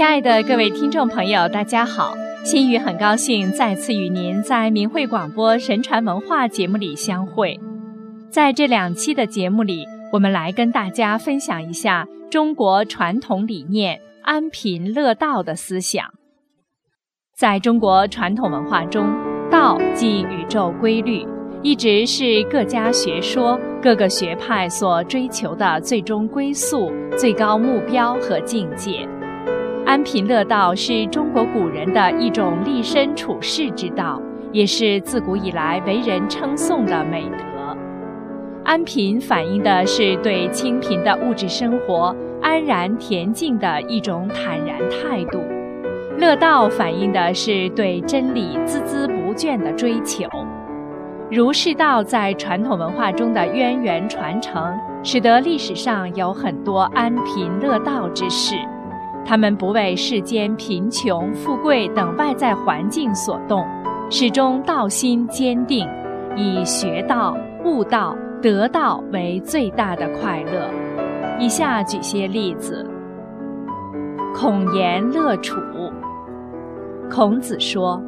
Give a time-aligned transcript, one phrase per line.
[0.00, 2.14] 亲爱的各位听众朋友，大家好！
[2.42, 7.60] 心雨很高兴再次与您在明慧广播神传文化节目里相会。
[8.30, 16.02] 在这两期的节目里，我们来跟大家分享一下中国传统理念“安贫乐道”的思想。
[17.36, 19.06] 在中国传统文化中，
[19.50, 21.26] 道即宇宙规律，
[21.62, 29.06] 一直是各家学说、各个学派所追求的最终归宿、最高目标和境界。
[29.90, 34.22] 安贫乐道是中国古人的一种立身处世之道，
[34.52, 37.76] 也是自古以来为人称颂的美德。
[38.64, 45.42] 安贫反映的是对清贫的物质生活安然恬静的一种坦然态度，
[46.18, 50.28] 乐道反映的是对真理孜孜不倦的追求。
[51.32, 58.54] 儒释道在传统文化中的渊源传承，使得历史上有很多安贫乐道之士。
[59.30, 63.64] 他们不为世间贫穷、富贵等外在环境所动，
[64.10, 65.88] 始终道心坚定，
[66.34, 70.68] 以学道、悟道、得道为最大的快乐。
[71.38, 72.84] 以下举些例子：
[74.34, 75.60] 孔颜乐处。
[77.08, 78.02] 孔子说：“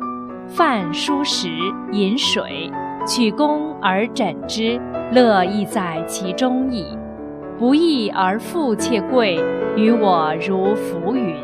[0.50, 1.48] 饭疏食，
[1.92, 2.68] 饮水，
[3.06, 4.76] 取功而枕之，
[5.12, 6.84] 乐亦在其中矣。
[7.62, 9.40] 不义而富且贵。”
[9.78, 11.36] 于我如浮云，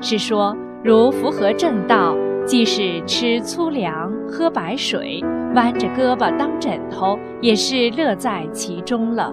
[0.00, 5.22] 是说如符合正道，即使吃粗粮、喝白水、
[5.54, 9.32] 弯着胳膊当枕头，也是乐在其中了。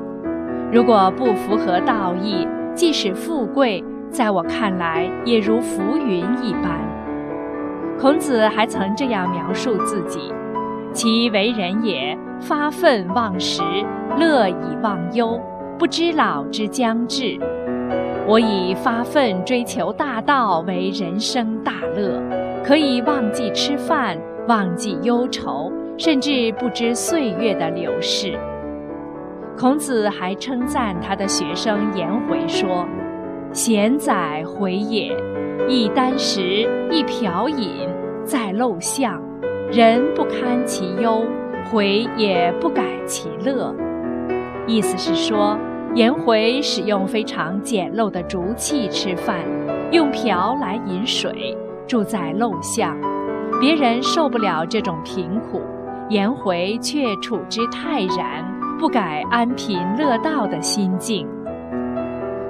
[0.71, 6.79] 如果不符合道义，即使富贵，在我看来也如浮云一般。
[7.99, 10.31] 孔子还曾这样描述自己：
[10.93, 13.63] 其为人也，发愤忘食，
[14.19, 15.41] 乐以忘忧，
[15.79, 17.39] 不知老之将至。
[18.27, 22.21] 我以发奋追求大道为人生大乐，
[22.65, 24.19] 可以忘记吃饭，
[24.49, 28.37] 忘记忧愁，甚至不知岁月的流逝。
[29.57, 32.85] 孔子还称赞他的学生颜回说
[33.53, 35.15] ：“贤哉回也！
[35.69, 36.41] 一箪食，
[36.91, 37.87] 一瓢饮，
[38.25, 39.21] 在陋巷，
[39.71, 41.25] 人不堪其忧，
[41.71, 43.73] 回也不改其乐。”
[44.67, 45.57] 意思是说。
[45.99, 49.35] 颜回使用非常简陋的竹器吃饭，
[49.91, 51.53] 用瓢来饮水，
[51.85, 52.97] 住在陋巷，
[53.59, 55.61] 别人受不了这种贫苦，
[56.07, 58.45] 颜回却处之泰然，
[58.79, 61.27] 不改安贫乐道的心境。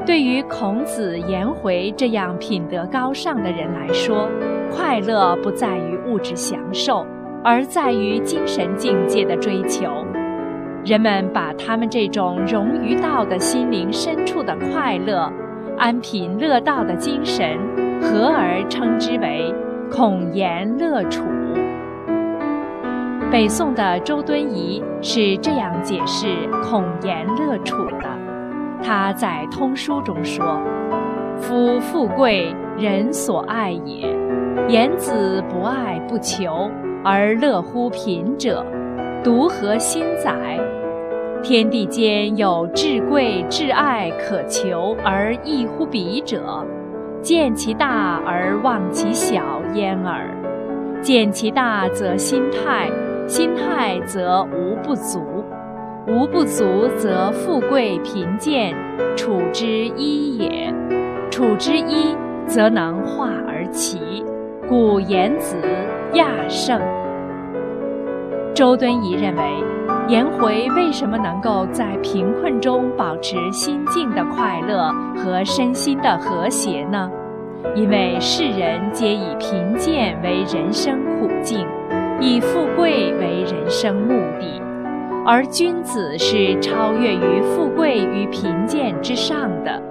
[0.05, 4.29] 对于孔子、颜回这样品德高尚的人来说，
[4.71, 7.03] 快乐不在于物质享受，
[7.43, 10.05] 而在于精神境界的追求。
[10.85, 15.31] 人们把他们这种融于道的心灵深处的快乐、
[15.77, 17.57] 安贫乐道的精神，
[18.01, 19.53] 合而称之为
[19.91, 21.23] “孔颜乐处”。
[23.29, 26.27] 北宋的周敦颐是这样解释
[26.63, 28.09] “孔颜乐处”的，
[28.81, 30.59] 他在《通书》中说
[31.37, 34.07] ：“夫富贵，人所爱也；
[34.67, 36.71] 颜子不爱不求，
[37.03, 38.65] 而乐乎贫者。”
[39.23, 40.57] 独何心哉？
[41.43, 46.65] 天地间有至贵至爱可求而异乎彼者，
[47.21, 49.41] 见其大而忘其小
[49.73, 50.29] 焉耳。
[51.01, 52.89] 见其大则心泰，
[53.27, 55.21] 心泰则无不足，
[56.07, 58.75] 无不足则富贵贫贱
[59.15, 60.73] 处之一也。
[61.29, 62.15] 处之一，
[62.45, 64.23] 则能化而齐。
[64.67, 65.55] 故言子
[66.13, 66.81] 亚圣。
[68.53, 69.43] 周敦颐认为，
[70.07, 77.09] 颜回为什么能够在贫困中保持心境的快乐和身心的和谐呢？
[77.75, 81.65] 因为世人皆以贫贱为人生苦境，
[82.19, 84.61] 以富贵为人生目的，
[85.25, 89.81] 而君子是超越于富贵与贫贱之上的，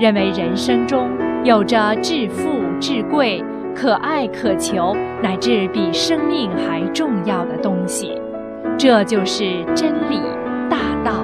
[0.00, 1.08] 认为人生中
[1.44, 2.44] 有着至富
[2.80, 3.44] 至贵。
[3.76, 8.18] 可爱可求，乃至比生命还重要的东西，
[8.78, 10.18] 这就是真理
[10.70, 11.22] 大道。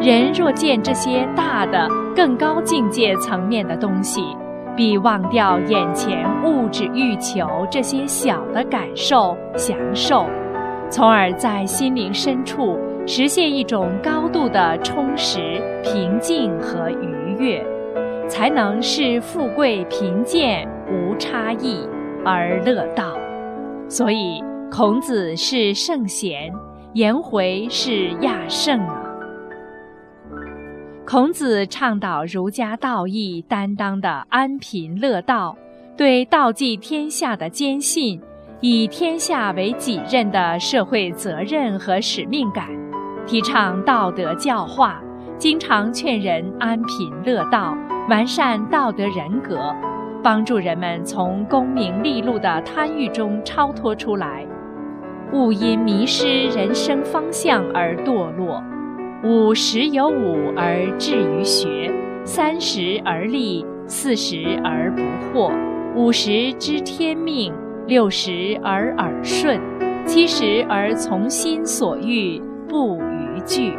[0.00, 4.20] 人若见这些大的、更高境界层面的东西，
[4.74, 10.26] 必忘掉眼前物质欲求这些小的感受、享受，
[10.90, 12.76] 从而在心灵深处
[13.06, 17.64] 实现一种高度的充实、平静和愉悦。
[18.28, 21.88] 才能是富贵贫贱无差异
[22.22, 23.16] 而乐道，
[23.88, 26.52] 所以孔子是圣贤，
[26.92, 29.02] 颜回是亚圣啊。
[31.06, 35.56] 孔子倡导儒家道义担当的安贫乐道，
[35.96, 38.20] 对道济天下的坚信，
[38.60, 42.68] 以天下为己任的社会责任和使命感，
[43.26, 45.02] 提倡道德教化，
[45.38, 47.76] 经常劝人安贫乐道，
[48.08, 49.74] 完善道德人格，
[50.22, 54.46] 帮助人们从功名利禄的贪欲中超脱出来，
[55.32, 58.62] 勿因迷失人生方向而堕落。
[59.24, 61.92] 五十有五而志于学，
[62.24, 65.02] 三十而立，四十而不
[65.36, 65.52] 惑，
[65.96, 67.52] 五十知天命，
[67.86, 69.60] 六十而耳顺，
[70.06, 73.74] 七十而从心所欲，不逾矩。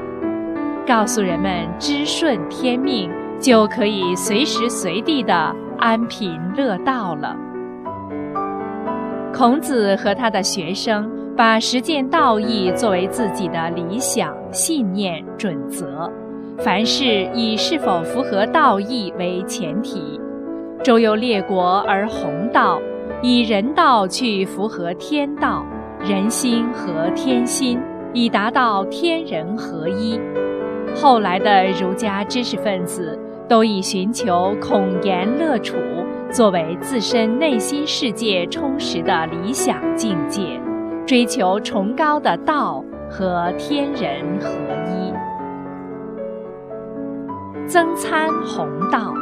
[0.85, 7.35] 告诉人们知顺天命，就可以随时随地的安贫乐道了。
[9.33, 11.09] 孔子和他的学生。
[11.35, 16.07] 把实践道义作为自己的理想、信念、准则，
[16.59, 20.21] 凡事以是否符合道义为前提。
[20.83, 22.79] 周游列国而弘道，
[23.23, 25.65] 以人道去符合天道，
[25.99, 27.79] 人心和天心，
[28.13, 30.19] 以达到天人合一。
[30.95, 33.17] 后来的儒家知识分子
[33.53, 35.77] 都以寻求孔颜乐处
[36.31, 40.59] 作为自身内心世界充实的理想境界。
[41.05, 44.49] 追求崇高的道和天人合
[44.89, 45.13] 一。
[47.67, 49.13] 曾参弘道。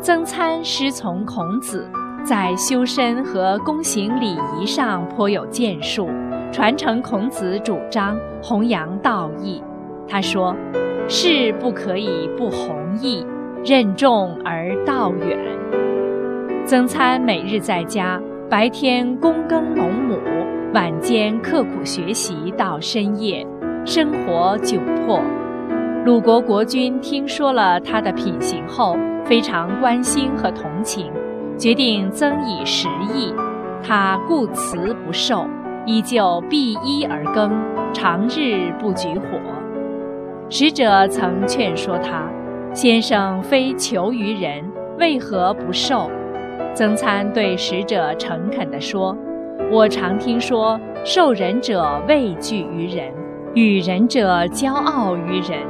[0.00, 1.86] 曾参师从孔子，
[2.24, 6.08] 在修身和躬行礼仪上颇有建树，
[6.50, 9.62] 传承孔子主张，弘扬道义。
[10.08, 10.56] 他说
[11.06, 13.26] ：“事不可以不弘义，
[13.64, 15.38] 任重而道远。”
[16.66, 20.18] 曾参每日在家，白天躬耕农亩。
[20.74, 23.46] 晚间刻苦学习到深夜，
[23.84, 25.20] 生活窘迫。
[26.06, 31.12] 鲁国国君听说了他的品行后，非常关心和同情，
[31.58, 33.34] 决定增以食邑。
[33.82, 35.46] 他故辞不受，
[35.84, 37.52] 依旧避衣而耕，
[37.92, 39.38] 长日不举火。
[40.48, 42.22] 使者曾劝说他
[42.74, 44.64] ：“先生非求于人，
[44.98, 46.10] 为何不受？”
[46.74, 49.16] 曾参对使者诚恳地说。
[49.70, 53.12] 我常听说，受人者畏惧于人，
[53.54, 55.60] 与人者骄傲于人。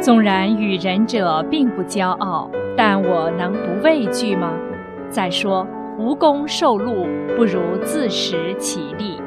[0.00, 4.52] 纵然与人者并不骄傲，但我能不畏惧吗？
[5.08, 5.66] 再说，
[5.98, 7.06] 无功受禄，
[7.36, 9.20] 不如自食其力。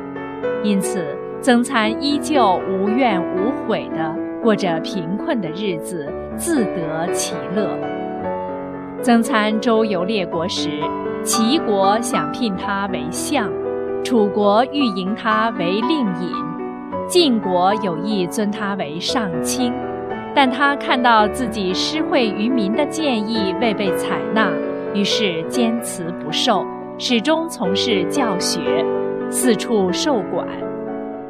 [0.64, 1.06] 因此，
[1.42, 7.70] 曾参依旧无怨无悔地过着贫困的日子，自得其乐。
[9.04, 10.70] 曾参周游列国时，
[11.24, 13.52] 齐国想聘他为相。
[14.04, 16.34] 楚国欲迎他为令尹，
[17.08, 19.72] 晋国有意尊他为上卿，
[20.34, 24.50] 但他看到自己施惠于民的建议未被采纳，
[24.96, 26.66] 于是坚持不受，
[26.98, 28.84] 始终从事教学，
[29.30, 30.48] 四处受管。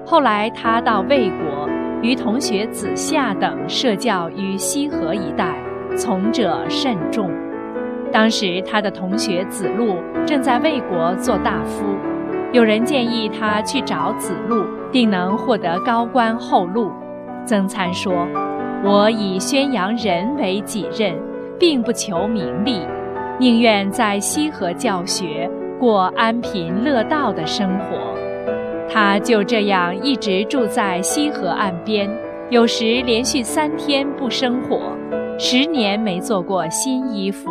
[0.05, 1.67] 后来他到魏国，
[2.01, 5.55] 与同学子夏等设教于西河一带，
[5.95, 7.29] 从者甚众。
[8.11, 9.95] 当时他的同学子路
[10.25, 11.83] 正在魏国做大夫。
[12.51, 16.91] 有人建议他去找子路，定能获得高官厚禄。
[17.45, 18.27] 曾参说
[18.83, 21.15] ：“我以宣扬仁为己任，
[21.57, 22.81] 并不求名利，
[23.39, 27.97] 宁愿在西河教学，过安贫乐道的生活。”
[28.91, 32.09] 他就这样一直住在西河岸边，
[32.49, 34.95] 有时连续三天不生火，
[35.39, 37.49] 十年没做过新衣服。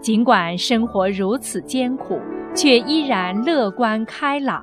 [0.00, 2.20] 尽管生活如此艰苦。
[2.54, 4.62] 却依然乐观开朗，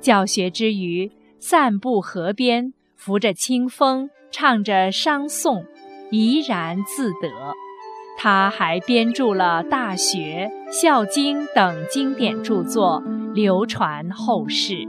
[0.00, 1.08] 教学之余，
[1.38, 5.64] 散步河边，扶着清风，唱着商颂，
[6.10, 7.28] 怡然自得。
[8.18, 13.00] 他还编著了《大学》《孝经》等经典著作，
[13.32, 14.84] 流传后世。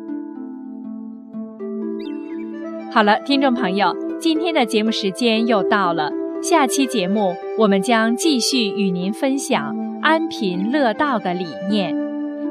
[2.93, 6.12] 好了，听众朋友，今天的节目时间又到了，
[6.43, 11.95] 下期节目我们将继续与您分享安贫乐道的理念。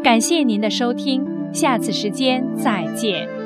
[0.03, 3.42] 感谢您的收听，下次时间再见。